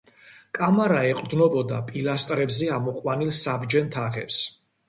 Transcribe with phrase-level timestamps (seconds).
[0.59, 4.43] კამარა ეყრდნობოდა პილასტრებზე ამოყვანილ საბჯენ თაღებს.